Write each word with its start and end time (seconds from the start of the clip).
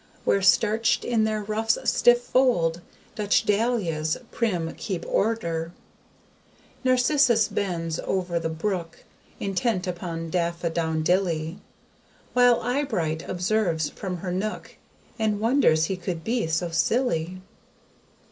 Where, 0.23 0.41
starched 0.41 1.05
in 1.05 1.25
their 1.25 1.43
ruff's 1.43 1.77
stiff 1.87 2.21
fold, 2.23 2.81
DUTCH 3.13 3.45
DAHLIAS 3.45 4.17
prim, 4.31 4.73
keep 4.73 5.05
order. 5.07 5.73
NARCISSUS 6.83 7.49
bends 7.49 7.99
over 7.99 8.39
the 8.39 8.49
brook, 8.49 9.03
Intent 9.39 9.85
upon 9.85 10.31
DAFFA 10.31 10.71
DOWN 10.71 11.03
DILLY: 11.03 11.59
While 12.33 12.61
EYEBRIGHT 12.61 13.29
observes 13.29 13.89
from 13.91 14.17
her 14.17 14.31
nook, 14.31 14.75
And 15.19 15.39
wonders 15.39 15.85
he 15.85 15.97
could 15.97 16.23
be 16.23 16.47
so 16.47 16.71
silly. 16.71 17.37